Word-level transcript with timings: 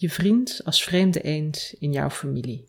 Je 0.00 0.10
vriend 0.10 0.60
als 0.64 0.84
vreemde 0.84 1.20
eend 1.20 1.74
in 1.78 1.92
jouw 1.92 2.10
familie. 2.10 2.68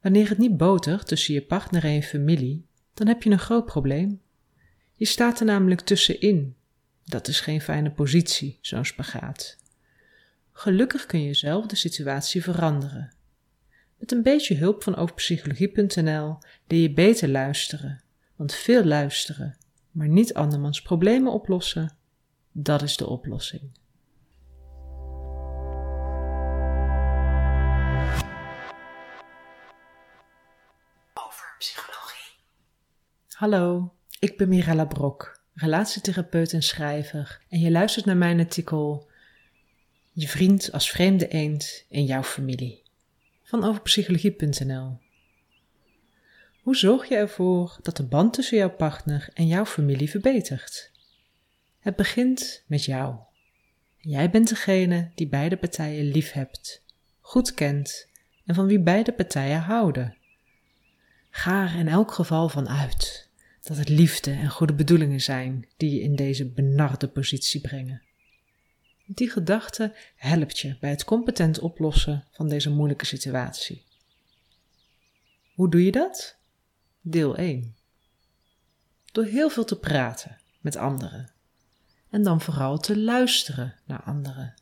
Wanneer 0.00 0.28
het 0.28 0.38
niet 0.38 0.56
botert 0.56 1.06
tussen 1.06 1.34
je 1.34 1.42
partner 1.42 1.84
en 1.84 1.92
je 1.92 2.02
familie, 2.02 2.66
dan 2.94 3.06
heb 3.06 3.22
je 3.22 3.30
een 3.30 3.38
groot 3.38 3.64
probleem. 3.64 4.20
Je 4.94 5.04
staat 5.04 5.40
er 5.40 5.46
namelijk 5.46 5.80
tussenin. 5.80 6.56
Dat 7.04 7.28
is 7.28 7.40
geen 7.40 7.60
fijne 7.60 7.90
positie, 7.90 8.58
zo'n 8.60 8.84
spagaat. 8.84 9.58
Gelukkig 10.52 11.06
kun 11.06 11.22
je 11.22 11.34
zelf 11.34 11.66
de 11.66 11.76
situatie 11.76 12.42
veranderen. 12.42 13.14
Met 13.98 14.12
een 14.12 14.22
beetje 14.22 14.56
hulp 14.56 14.82
van 14.82 14.96
overpsychologie.nl 14.96 16.38
leer 16.66 16.80
je 16.80 16.92
beter 16.92 17.28
luisteren. 17.28 18.02
Want 18.36 18.54
veel 18.54 18.84
luisteren, 18.84 19.56
maar 19.90 20.08
niet 20.08 20.34
andermans 20.34 20.82
problemen 20.82 21.32
oplossen, 21.32 21.96
dat 22.52 22.82
is 22.82 22.96
de 22.96 23.06
oplossing. 23.06 23.80
Hallo, 33.42 33.94
ik 34.18 34.36
ben 34.36 34.48
Mirella 34.48 34.84
Brok, 34.84 35.40
relatietherapeut 35.54 36.52
en 36.52 36.62
schrijver 36.62 37.40
en 37.48 37.60
je 37.60 37.70
luistert 37.70 38.04
naar 38.04 38.16
mijn 38.16 38.38
artikel 38.38 39.10
Je 40.12 40.28
vriend 40.28 40.72
als 40.72 40.90
vreemde 40.90 41.28
eend 41.28 41.84
in 41.88 42.04
jouw 42.04 42.22
familie 42.22 42.82
van 43.42 43.64
overpsychologie.nl. 43.64 44.98
Hoe 46.62 46.76
zorg 46.76 47.08
je 47.08 47.16
ervoor 47.16 47.78
dat 47.82 47.96
de 47.96 48.02
band 48.02 48.32
tussen 48.32 48.58
jouw 48.58 48.70
partner 48.70 49.28
en 49.34 49.46
jouw 49.46 49.64
familie 49.64 50.10
verbetert? 50.10 50.90
Het 51.78 51.96
begint 51.96 52.64
met 52.66 52.84
jou. 52.84 53.16
Jij 53.98 54.30
bent 54.30 54.48
degene 54.48 55.10
die 55.14 55.28
beide 55.28 55.56
partijen 55.56 56.04
lief 56.04 56.32
hebt, 56.32 56.84
goed 57.20 57.54
kent 57.54 58.08
en 58.46 58.54
van 58.54 58.66
wie 58.66 58.80
beide 58.80 59.12
partijen 59.12 59.60
houden. 59.60 60.16
Ga 61.30 61.62
er 61.62 61.78
in 61.78 61.88
elk 61.88 62.12
geval 62.12 62.48
van 62.48 62.68
uit 62.68 63.21
dat 63.62 63.76
het 63.76 63.88
liefde 63.88 64.30
en 64.30 64.50
goede 64.50 64.74
bedoelingen 64.74 65.20
zijn 65.20 65.68
die 65.76 65.90
je 65.94 66.00
in 66.00 66.16
deze 66.16 66.48
benarde 66.50 67.08
positie 67.08 67.60
brengen. 67.60 68.02
Die 69.06 69.30
gedachte 69.30 69.94
helpt 70.16 70.58
je 70.58 70.76
bij 70.80 70.90
het 70.90 71.04
competent 71.04 71.58
oplossen 71.58 72.24
van 72.30 72.48
deze 72.48 72.70
moeilijke 72.70 73.06
situatie. 73.06 73.84
Hoe 75.54 75.70
doe 75.70 75.84
je 75.84 75.92
dat? 75.92 76.36
Deel 77.00 77.36
1. 77.36 77.76
Door 79.12 79.24
heel 79.24 79.50
veel 79.50 79.64
te 79.64 79.78
praten 79.78 80.38
met 80.60 80.76
anderen 80.76 81.30
en 82.10 82.22
dan 82.22 82.40
vooral 82.40 82.78
te 82.78 82.98
luisteren 82.98 83.74
naar 83.86 84.02
anderen. 84.02 84.54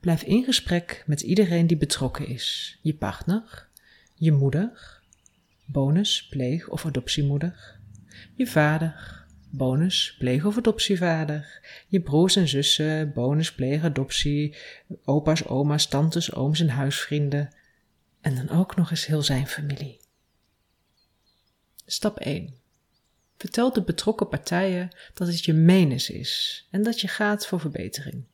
Blijf 0.00 0.22
in 0.22 0.44
gesprek 0.44 1.02
met 1.06 1.20
iedereen 1.20 1.66
die 1.66 1.76
betrokken 1.76 2.26
is: 2.26 2.78
je 2.82 2.94
partner, 2.94 3.68
je 4.14 4.32
moeder, 4.32 5.00
bonus, 5.64 6.28
pleeg- 6.28 6.68
of 6.68 6.86
adoptiemoeder, 6.86 7.80
je 8.34 8.46
vader, 8.46 9.24
bonus, 9.50 10.14
pleeg- 10.18 10.44
of 10.44 10.58
adoptievader, 10.58 11.60
je 11.88 12.00
broers 12.00 12.36
en 12.36 12.48
zussen, 12.48 13.12
bonus, 13.12 13.54
pleeg, 13.54 13.82
adoptie, 13.84 14.56
opa's, 15.04 15.46
oma's, 15.46 15.86
tantes, 15.86 16.34
ooms 16.34 16.60
en 16.60 16.68
huisvrienden. 16.68 17.54
En 18.20 18.34
dan 18.34 18.50
ook 18.50 18.76
nog 18.76 18.90
eens 18.90 19.06
heel 19.06 19.22
zijn 19.22 19.46
familie. 19.46 20.00
Stap 21.86 22.18
1. 22.18 22.54
Vertel 23.36 23.72
de 23.72 23.82
betrokken 23.82 24.28
partijen 24.28 24.96
dat 25.14 25.26
het 25.26 25.44
je 25.44 25.52
menens 25.52 26.10
is 26.10 26.66
en 26.70 26.82
dat 26.82 27.00
je 27.00 27.08
gaat 27.08 27.46
voor 27.46 27.60
verbetering. 27.60 28.24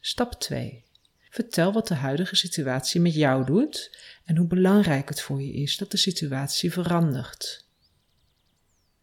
Stap 0.00 0.32
2. 0.32 0.84
Vertel 1.30 1.72
wat 1.72 1.88
de 1.88 1.94
huidige 1.94 2.36
situatie 2.36 3.00
met 3.00 3.14
jou 3.14 3.44
doet 3.44 3.98
en 4.24 4.36
hoe 4.36 4.46
belangrijk 4.46 5.08
het 5.08 5.20
voor 5.20 5.42
je 5.42 5.52
is 5.52 5.76
dat 5.76 5.90
de 5.90 5.96
situatie 5.96 6.72
verandert. 6.72 7.61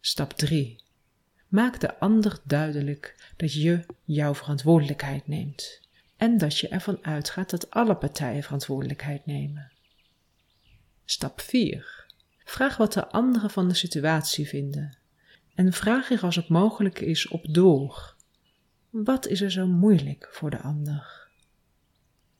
Stap 0.02 0.32
3. 0.32 0.82
Maak 1.48 1.80
de 1.80 1.98
ander 1.98 2.38
duidelijk 2.44 3.32
dat 3.36 3.52
je 3.52 3.84
jouw 4.04 4.34
verantwoordelijkheid 4.34 5.26
neemt 5.26 5.80
en 6.16 6.38
dat 6.38 6.58
je 6.58 6.68
ervan 6.68 6.98
uitgaat 7.04 7.50
dat 7.50 7.70
alle 7.70 7.96
partijen 7.96 8.42
verantwoordelijkheid 8.42 9.26
nemen. 9.26 9.72
Stap 11.04 11.40
4. 11.40 12.06
Vraag 12.44 12.76
wat 12.76 12.92
de 12.92 13.08
anderen 13.08 13.50
van 13.50 13.68
de 13.68 13.74
situatie 13.74 14.48
vinden 14.48 14.98
en 15.54 15.72
vraag 15.72 16.10
er 16.10 16.22
als 16.22 16.36
het 16.36 16.48
mogelijk 16.48 17.00
is 17.00 17.28
op 17.28 17.54
door. 17.54 18.14
Wat 18.90 19.26
is 19.26 19.40
er 19.40 19.50
zo 19.50 19.66
moeilijk 19.66 20.28
voor 20.32 20.50
de 20.50 20.60
ander? 20.60 21.28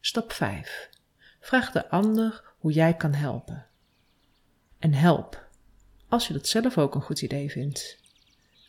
Stap 0.00 0.32
5. 0.32 0.90
Vraag 1.40 1.72
de 1.72 1.88
ander 1.88 2.54
hoe 2.58 2.72
jij 2.72 2.94
kan 2.94 3.12
helpen. 3.12 3.66
En 4.78 4.92
help, 4.92 5.48
als 6.10 6.26
je 6.26 6.32
dat 6.32 6.48
zelf 6.48 6.78
ook 6.78 6.94
een 6.94 7.02
goed 7.02 7.22
idee 7.22 7.50
vindt. 7.50 7.98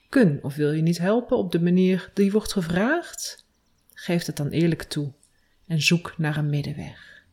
Kun 0.10 0.40
of 0.44 0.56
wil 0.56 0.72
je 0.72 0.82
niet 0.82 0.98
helpen 0.98 1.38
op 1.38 1.52
de 1.52 1.62
manier 1.62 2.12
die 2.14 2.32
wordt 2.32 2.52
gevraagd? 2.52 3.46
Geef 3.94 4.26
het 4.26 4.38
dan 4.38 4.50
eerlijk 4.50 4.84
toe 4.84 5.14
en 5.68 5.82
zoek 5.82 6.14
naar 6.18 6.38
een 6.38 6.50
middenweg. 6.50 7.26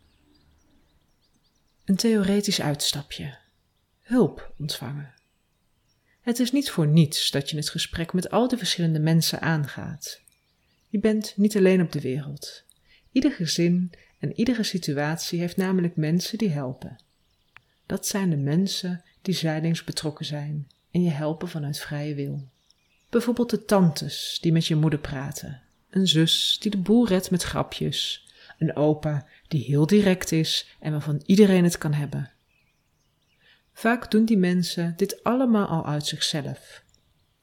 Een 1.85 1.97
theoretisch 1.97 2.61
uitstapje. 2.61 3.39
Hulp 4.01 4.53
ontvangen. 4.59 5.15
Het 6.21 6.39
is 6.39 6.53
niet 6.53 6.71
voor 6.71 6.87
niets 6.87 7.31
dat 7.31 7.51
je 7.51 7.57
het 7.57 7.69
gesprek 7.69 8.13
met 8.13 8.31
al 8.31 8.49
die 8.49 8.59
verschillende 8.59 9.01
mensen 9.01 9.41
aangaat. 9.41 10.21
Je 10.89 10.99
bent 10.99 11.37
niet 11.37 11.57
alleen 11.57 11.81
op 11.81 11.93
de 11.93 12.01
wereld. 12.01 12.65
Ieder 13.13 13.33
gezin 13.33 13.93
en 14.19 14.33
iedere 14.33 14.63
situatie 14.63 15.41
heeft 15.41 15.57
namelijk 15.57 15.97
mensen 15.97 16.39
die 16.39 16.51
helpen. 16.51 17.03
Dat 17.87 18.07
zijn 18.07 18.31
de 18.31 18.37
mensen 18.37 19.05
die 19.29 19.37
zijdelings 19.37 19.85
betrokken 19.85 20.25
zijn 20.25 20.69
en 20.91 21.03
je 21.03 21.11
helpen 21.11 21.49
vanuit 21.49 21.79
vrije 21.79 22.15
wil. 22.15 22.49
Bijvoorbeeld 23.11 23.51
de 23.51 23.65
tantes 23.65 24.39
die 24.41 24.53
met 24.53 24.67
je 24.67 24.77
moeder 24.77 24.99
praten, 24.99 25.63
een 25.91 26.09
zus 26.09 26.59
die 26.61 26.71
de 26.71 26.77
boel 26.77 27.07
redt 27.07 27.31
met 27.31 27.43
grapjes, 27.43 28.29
een 28.59 28.77
opa 28.77 29.27
die 29.49 29.65
heel 29.65 29.87
direct 29.87 30.33
is 30.33 30.77
en 30.81 30.93
waarvan 30.93 31.23
iedereen 31.27 31.65
het 31.65 31.79
kan 31.79 31.93
hebben. 31.93 32.31
Vaak 33.73 34.11
doen 34.11 34.25
die 34.25 34.37
mensen 34.37 34.95
dit 34.97 35.25
allemaal 35.25 35.67
al 35.67 35.87
uit 35.87 36.07
zichzelf. 36.07 36.83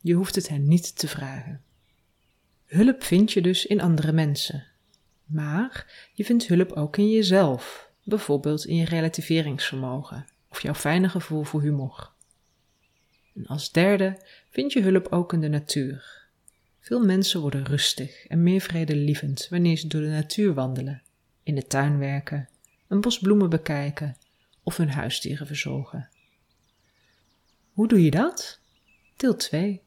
Je 0.01 0.13
hoeft 0.13 0.35
het 0.35 0.49
hen 0.49 0.67
niet 0.67 0.97
te 0.97 1.07
vragen. 1.07 1.61
Hulp 2.65 3.03
vind 3.03 3.31
je 3.31 3.41
dus 3.41 3.65
in 3.65 3.81
andere 3.81 4.11
mensen. 4.11 4.65
Maar 5.25 6.09
je 6.13 6.25
vindt 6.25 6.47
hulp 6.47 6.71
ook 6.71 6.97
in 6.97 7.09
jezelf, 7.09 7.89
bijvoorbeeld 8.03 8.65
in 8.65 8.75
je 8.75 8.85
relativeringsvermogen 8.85 10.33
of 10.55 10.61
jouw 10.61 10.73
fijne 10.73 11.09
gevoel 11.09 11.43
voor 11.43 11.61
humor. 11.61 12.11
En 13.35 13.45
als 13.45 13.71
derde 13.71 14.17
vind 14.49 14.73
je 14.73 14.81
hulp 14.81 15.07
ook 15.07 15.33
in 15.33 15.41
de 15.41 15.47
natuur. 15.47 16.27
Veel 16.79 17.05
mensen 17.05 17.41
worden 17.41 17.65
rustig 17.65 18.25
en 18.27 18.43
meer 18.43 18.61
vredelievend 18.61 19.47
wanneer 19.49 19.77
ze 19.77 19.87
door 19.87 20.01
de 20.01 20.07
natuur 20.07 20.53
wandelen, 20.53 21.01
in 21.43 21.55
de 21.55 21.67
tuin 21.67 21.97
werken, 21.97 22.49
een 22.87 23.01
bos 23.01 23.19
bloemen 23.19 23.49
bekijken 23.49 24.17
of 24.63 24.77
hun 24.77 24.89
huisdieren 24.89 25.47
verzorgen. 25.47 26.09
Hoe 27.71 27.87
doe 27.87 28.03
je 28.03 28.11
dat? 28.11 28.59
Deel 29.15 29.35
2. 29.35 29.81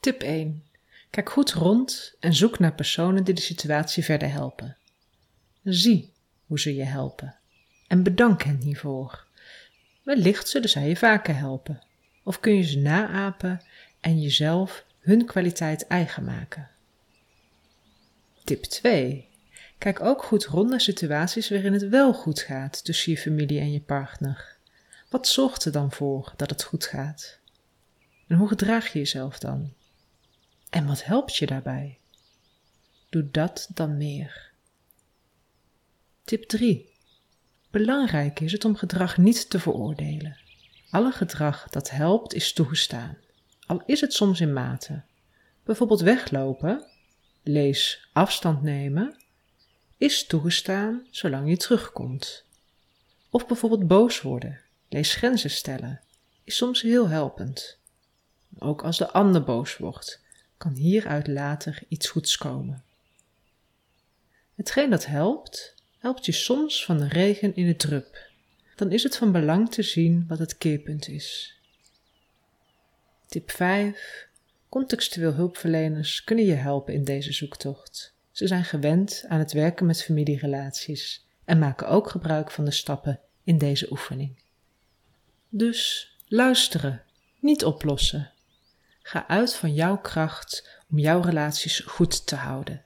Tip 0.00 0.22
1. 0.22 0.64
Kijk 1.10 1.30
goed 1.30 1.52
rond 1.52 2.14
en 2.20 2.34
zoek 2.34 2.58
naar 2.58 2.74
personen 2.74 3.24
die 3.24 3.34
de 3.34 3.40
situatie 3.40 4.04
verder 4.04 4.30
helpen. 4.30 4.76
Zie 5.62 6.12
hoe 6.46 6.60
ze 6.60 6.74
je 6.74 6.84
helpen 6.84 7.38
en 7.94 8.02
bedank 8.02 8.42
hen 8.42 8.60
hiervoor. 8.60 9.23
Wellicht 10.04 10.48
zullen 10.48 10.68
zij 10.68 10.88
je 10.88 10.96
vaker 10.96 11.36
helpen, 11.36 11.82
of 12.22 12.40
kun 12.40 12.54
je 12.54 12.62
ze 12.62 12.78
naapen 12.78 13.60
en 14.00 14.20
jezelf 14.20 14.84
hun 14.98 15.26
kwaliteit 15.26 15.86
eigen 15.86 16.24
maken. 16.24 16.70
Tip 18.44 18.62
2. 18.62 19.28
Kijk 19.78 20.00
ook 20.00 20.22
goed 20.22 20.44
rond 20.44 20.70
naar 20.70 20.80
situaties 20.80 21.50
waarin 21.50 21.72
het 21.72 21.88
wel 21.88 22.14
goed 22.14 22.40
gaat 22.40 22.84
tussen 22.84 23.12
je 23.12 23.18
familie 23.18 23.60
en 23.60 23.72
je 23.72 23.80
partner. 23.80 24.56
Wat 25.08 25.28
zorgt 25.28 25.64
er 25.64 25.72
dan 25.72 25.92
voor 25.92 26.32
dat 26.36 26.50
het 26.50 26.62
goed 26.62 26.84
gaat? 26.84 27.38
En 28.26 28.36
hoe 28.36 28.48
gedraag 28.48 28.92
je 28.92 28.98
jezelf 28.98 29.38
dan? 29.38 29.72
En 30.70 30.86
wat 30.86 31.04
helpt 31.04 31.36
je 31.36 31.46
daarbij? 31.46 31.98
Doe 33.08 33.30
dat 33.30 33.68
dan 33.74 33.96
meer. 33.96 34.52
Tip 36.24 36.44
3. 36.44 36.93
Belangrijk 37.74 38.40
is 38.40 38.52
het 38.52 38.64
om 38.64 38.76
gedrag 38.76 39.16
niet 39.16 39.50
te 39.50 39.58
veroordelen. 39.58 40.38
Alle 40.90 41.12
gedrag 41.12 41.68
dat 41.68 41.90
helpt 41.90 42.34
is 42.34 42.52
toegestaan, 42.52 43.16
al 43.66 43.82
is 43.86 44.00
het 44.00 44.12
soms 44.12 44.40
in 44.40 44.52
mate. 44.52 45.02
Bijvoorbeeld 45.64 46.00
weglopen, 46.00 46.86
lees 47.42 48.08
afstand 48.12 48.62
nemen, 48.62 49.24
is 49.96 50.26
toegestaan 50.26 51.06
zolang 51.10 51.48
je 51.48 51.56
terugkomt. 51.56 52.44
Of 53.30 53.46
bijvoorbeeld 53.46 53.86
boos 53.86 54.22
worden, 54.22 54.60
lees 54.88 55.14
grenzen 55.14 55.50
stellen, 55.50 56.00
is 56.44 56.56
soms 56.56 56.82
heel 56.82 57.08
helpend. 57.08 57.78
Ook 58.58 58.82
als 58.84 58.98
de 58.98 59.10
ander 59.10 59.44
boos 59.44 59.76
wordt, 59.76 60.22
kan 60.56 60.74
hieruit 60.74 61.26
later 61.26 61.82
iets 61.88 62.08
goeds 62.08 62.36
komen. 62.36 62.84
Hetgeen 64.54 64.90
dat 64.90 65.06
helpt, 65.06 65.73
helpt 66.04 66.26
je 66.26 66.32
soms 66.32 66.84
van 66.84 66.98
de 66.98 67.08
regen 67.08 67.54
in 67.54 67.66
de 67.66 67.76
drup. 67.76 68.18
Dan 68.74 68.92
is 68.92 69.02
het 69.02 69.16
van 69.16 69.32
belang 69.32 69.70
te 69.70 69.82
zien 69.82 70.24
wat 70.28 70.38
het 70.38 70.58
keerpunt 70.58 71.08
is. 71.08 71.58
Tip 73.26 73.50
5. 73.50 74.28
Contextueel 74.68 75.32
hulpverleners 75.32 76.24
kunnen 76.24 76.44
je 76.44 76.54
helpen 76.54 76.94
in 76.94 77.04
deze 77.04 77.32
zoektocht. 77.32 78.14
Ze 78.30 78.46
zijn 78.46 78.64
gewend 78.64 79.24
aan 79.28 79.38
het 79.38 79.52
werken 79.52 79.86
met 79.86 80.02
familierelaties 80.02 81.26
en 81.44 81.58
maken 81.58 81.88
ook 81.88 82.10
gebruik 82.10 82.50
van 82.50 82.64
de 82.64 82.70
stappen 82.70 83.20
in 83.44 83.58
deze 83.58 83.90
oefening. 83.90 84.38
Dus 85.48 86.10
luisteren, 86.28 87.02
niet 87.40 87.64
oplossen. 87.64 88.32
Ga 89.02 89.28
uit 89.28 89.54
van 89.54 89.74
jouw 89.74 89.98
kracht 89.98 90.80
om 90.90 90.98
jouw 90.98 91.20
relaties 91.20 91.80
goed 91.80 92.26
te 92.26 92.36
houden. 92.36 92.82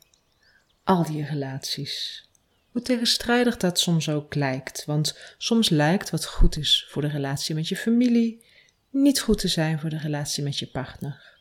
Al 0.84 1.04
die 1.04 1.24
relaties. 1.24 2.27
Hoe 2.70 2.82
tegenstrijdig 2.82 3.56
dat 3.56 3.78
soms 3.78 4.08
ook 4.08 4.34
lijkt, 4.34 4.84
want 4.84 5.18
soms 5.38 5.68
lijkt 5.68 6.10
wat 6.10 6.26
goed 6.26 6.56
is 6.56 6.86
voor 6.88 7.02
de 7.02 7.08
relatie 7.08 7.54
met 7.54 7.68
je 7.68 7.76
familie 7.76 8.44
niet 8.90 9.20
goed 9.20 9.38
te 9.38 9.48
zijn 9.48 9.80
voor 9.80 9.90
de 9.90 9.98
relatie 9.98 10.42
met 10.42 10.58
je 10.58 10.66
partner. 10.66 11.38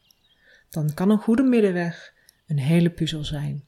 Dan 0.70 0.94
kan 0.94 1.10
een 1.10 1.22
goede 1.22 1.44
middenweg 1.44 2.14
een 2.48 2.60
hele 2.60 2.90
puzzel 2.90 3.24
zijn. 3.24 3.66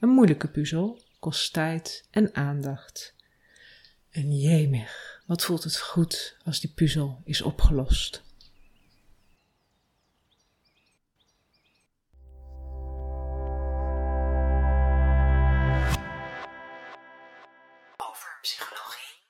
Een 0.00 0.08
moeilijke 0.08 0.48
puzzel 0.48 1.02
kost 1.18 1.52
tijd 1.52 2.08
en 2.10 2.34
aandacht. 2.34 3.14
En 4.10 4.36
jemig, 4.38 5.22
wat 5.26 5.44
voelt 5.44 5.64
het 5.64 5.78
goed 5.78 6.36
als 6.44 6.60
die 6.60 6.72
puzzel 6.74 7.20
is 7.24 7.42
opgelost. 7.42 8.22
Psychologie. 18.46 19.25